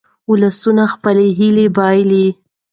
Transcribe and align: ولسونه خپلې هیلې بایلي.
ولسونه 0.31 0.83
خپلې 0.93 1.27
هیلې 1.37 1.67
بایلي. 1.77 2.27